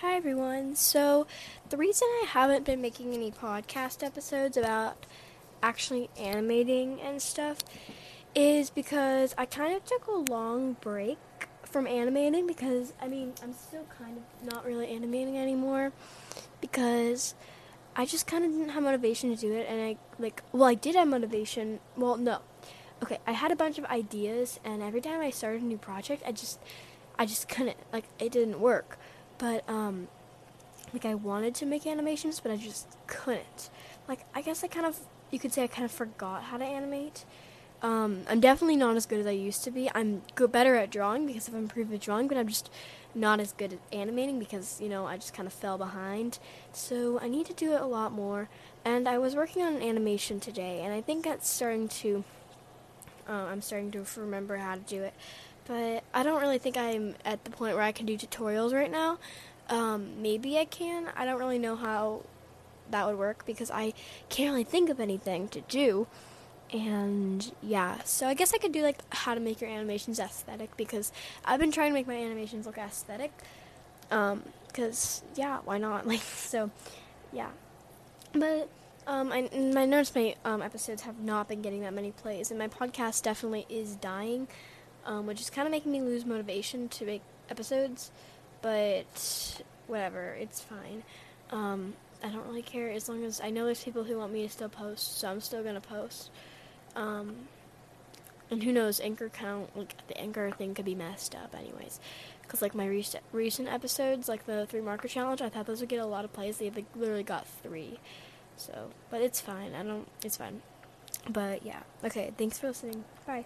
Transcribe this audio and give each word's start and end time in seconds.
Hi 0.00 0.14
everyone. 0.14 0.76
So, 0.76 1.26
the 1.70 1.76
reason 1.76 2.06
I 2.22 2.26
haven't 2.28 2.64
been 2.64 2.80
making 2.80 3.14
any 3.14 3.32
podcast 3.32 4.06
episodes 4.06 4.56
about 4.56 5.06
actually 5.60 6.08
animating 6.16 7.00
and 7.00 7.20
stuff 7.20 7.58
is 8.32 8.70
because 8.70 9.34
I 9.36 9.44
kind 9.44 9.74
of 9.74 9.84
took 9.84 10.06
a 10.06 10.12
long 10.12 10.74
break 10.74 11.18
from 11.64 11.88
animating 11.88 12.46
because 12.46 12.92
I 13.02 13.08
mean, 13.08 13.32
I'm 13.42 13.52
still 13.52 13.86
kind 13.98 14.18
of 14.18 14.52
not 14.52 14.64
really 14.64 14.86
animating 14.86 15.36
anymore 15.36 15.90
because 16.60 17.34
I 17.96 18.06
just 18.06 18.28
kind 18.28 18.44
of 18.44 18.52
didn't 18.52 18.68
have 18.68 18.84
motivation 18.84 19.34
to 19.34 19.36
do 19.36 19.52
it 19.52 19.66
and 19.68 19.82
I 19.82 19.96
like 20.20 20.44
well, 20.52 20.68
I 20.70 20.74
did 20.74 20.94
have 20.94 21.08
motivation. 21.08 21.80
Well, 21.96 22.16
no. 22.16 22.38
Okay, 23.02 23.18
I 23.26 23.32
had 23.32 23.50
a 23.50 23.56
bunch 23.56 23.78
of 23.78 23.84
ideas 23.86 24.60
and 24.64 24.80
every 24.80 25.00
time 25.00 25.20
I 25.20 25.30
started 25.30 25.62
a 25.62 25.64
new 25.64 25.76
project, 25.76 26.22
I 26.24 26.30
just 26.30 26.60
I 27.18 27.26
just 27.26 27.48
couldn't 27.48 27.78
like 27.92 28.04
it 28.20 28.30
didn't 28.30 28.60
work 28.60 28.96
but 29.38 29.68
um 29.68 30.08
like 30.92 31.04
I 31.04 31.14
wanted 31.14 31.54
to 31.56 31.66
make 31.66 31.86
animations 31.86 32.40
but 32.40 32.52
I 32.52 32.56
just 32.56 32.86
couldn't. 33.06 33.70
Like 34.06 34.20
I 34.34 34.42
guess 34.42 34.64
I 34.64 34.68
kind 34.68 34.86
of 34.86 34.98
you 35.30 35.38
could 35.38 35.52
say 35.52 35.62
I 35.62 35.66
kind 35.66 35.84
of 35.84 35.90
forgot 35.90 36.44
how 36.44 36.56
to 36.56 36.64
animate. 36.64 37.24
Um, 37.80 38.22
I'm 38.28 38.40
definitely 38.40 38.76
not 38.76 38.96
as 38.96 39.06
good 39.06 39.20
as 39.20 39.26
I 39.26 39.30
used 39.30 39.62
to 39.64 39.70
be. 39.70 39.88
I'm 39.94 40.22
good, 40.34 40.50
better 40.50 40.74
at 40.74 40.90
drawing 40.90 41.26
because 41.26 41.48
I've 41.48 41.54
improved 41.54 41.92
at 41.92 42.00
drawing, 42.00 42.26
but 42.26 42.36
I'm 42.36 42.48
just 42.48 42.70
not 43.14 43.40
as 43.40 43.52
good 43.52 43.74
at 43.74 43.78
animating 43.92 44.38
because 44.38 44.80
you 44.80 44.88
know 44.88 45.06
I 45.06 45.16
just 45.16 45.32
kind 45.32 45.46
of 45.46 45.52
fell 45.52 45.78
behind. 45.78 46.38
So 46.72 47.20
I 47.20 47.28
need 47.28 47.46
to 47.46 47.52
do 47.52 47.74
it 47.74 47.80
a 47.80 47.86
lot 47.86 48.12
more. 48.12 48.48
And 48.84 49.08
I 49.08 49.18
was 49.18 49.36
working 49.36 49.62
on 49.62 49.76
an 49.76 49.82
animation 49.82 50.40
today, 50.40 50.80
and 50.82 50.92
I 50.92 51.00
think 51.00 51.24
that's 51.24 51.48
starting 51.48 51.88
to. 51.88 52.24
Uh, 53.28 53.32
I'm 53.32 53.60
starting 53.60 53.90
to 53.92 54.04
remember 54.16 54.56
how 54.56 54.74
to 54.74 54.80
do 54.80 55.02
it 55.02 55.12
but 55.68 56.02
I 56.14 56.22
don't 56.22 56.40
really 56.40 56.58
think 56.58 56.76
I'm 56.76 57.14
at 57.24 57.44
the 57.44 57.50
point 57.50 57.74
where 57.74 57.84
I 57.84 57.92
can 57.92 58.06
do 58.06 58.16
tutorials 58.16 58.72
right 58.72 58.90
now. 58.90 59.18
Um, 59.68 60.22
maybe 60.22 60.58
I 60.58 60.64
can. 60.64 61.10
I 61.14 61.26
don't 61.26 61.38
really 61.38 61.58
know 61.58 61.76
how 61.76 62.22
that 62.90 63.06
would 63.06 63.18
work 63.18 63.44
because 63.44 63.70
I 63.70 63.92
can't 64.30 64.52
really 64.52 64.64
think 64.64 64.88
of 64.88 64.98
anything 64.98 65.46
to 65.48 65.60
do. 65.60 66.06
And 66.72 67.52
yeah, 67.62 68.02
so 68.04 68.26
I 68.26 68.34
guess 68.34 68.54
I 68.54 68.58
could 68.58 68.72
do 68.72 68.82
like 68.82 68.98
how 69.14 69.34
to 69.34 69.40
make 69.40 69.60
your 69.60 69.70
animations 69.70 70.18
aesthetic 70.18 70.74
because 70.76 71.12
I've 71.44 71.60
been 71.60 71.70
trying 71.70 71.90
to 71.90 71.94
make 71.94 72.06
my 72.06 72.16
animations 72.16 72.66
look 72.66 72.78
aesthetic. 72.78 73.32
Um, 74.10 74.42
because 74.68 75.22
yeah, 75.36 75.58
why 75.64 75.76
not? 75.78 76.06
Like 76.06 76.22
so, 76.22 76.70
yeah. 77.32 77.50
But 78.32 78.68
um, 79.06 79.32
I, 79.32 79.48
I 79.52 79.84
noticed 79.84 80.14
my 80.14 80.34
um, 80.44 80.62
episodes 80.62 81.02
have 81.02 81.18
not 81.18 81.48
been 81.48 81.60
getting 81.60 81.82
that 81.82 81.92
many 81.92 82.12
plays, 82.12 82.50
and 82.50 82.58
my 82.58 82.68
podcast 82.68 83.22
definitely 83.22 83.66
is 83.68 83.96
dying 83.96 84.48
um, 85.04 85.26
which 85.26 85.40
is 85.40 85.50
kind 85.50 85.66
of 85.66 85.72
making 85.72 85.92
me 85.92 86.00
lose 86.00 86.24
motivation 86.24 86.88
to 86.90 87.04
make 87.04 87.22
episodes. 87.50 88.10
But 88.60 89.62
whatever, 89.86 90.36
it's 90.38 90.60
fine. 90.60 91.02
Um, 91.50 91.94
I 92.22 92.28
don't 92.28 92.46
really 92.46 92.62
care 92.62 92.90
as 92.90 93.08
long 93.08 93.24
as 93.24 93.40
I 93.40 93.50
know 93.50 93.64
there's 93.64 93.82
people 93.82 94.04
who 94.04 94.18
want 94.18 94.32
me 94.32 94.42
to 94.42 94.52
still 94.52 94.68
post, 94.68 95.18
so 95.18 95.28
I'm 95.28 95.40
still 95.40 95.62
gonna 95.62 95.80
post. 95.80 96.30
Um, 96.96 97.48
and 98.50 98.62
who 98.62 98.72
knows, 98.72 99.00
Anchor 99.00 99.28
count 99.28 99.76
like 99.76 99.94
the 100.08 100.18
Anchor 100.18 100.50
thing 100.50 100.74
could 100.74 100.84
be 100.84 100.94
messed 100.94 101.34
up, 101.34 101.54
anyways. 101.54 102.00
Because 102.42 102.62
like 102.62 102.74
my 102.74 102.86
recent 102.86 103.22
recent 103.32 103.68
episodes, 103.68 104.28
like 104.28 104.46
the 104.46 104.66
three 104.66 104.80
marker 104.80 105.08
challenge, 105.08 105.42
I 105.42 105.48
thought 105.48 105.66
those 105.66 105.80
would 105.80 105.88
get 105.88 106.00
a 106.00 106.06
lot 106.06 106.24
of 106.24 106.32
plays. 106.32 106.58
They 106.58 106.70
like, 106.70 106.86
literally 106.96 107.22
got 107.22 107.46
three. 107.46 108.00
So, 108.56 108.90
but 109.10 109.20
it's 109.20 109.40
fine. 109.40 109.74
I 109.74 109.82
don't. 109.82 110.08
It's 110.24 110.36
fine. 110.36 110.62
But 111.28 111.64
yeah. 111.64 111.82
Okay. 112.02 112.32
Thanks 112.36 112.58
for 112.58 112.68
listening. 112.68 113.04
Bye. 113.26 113.44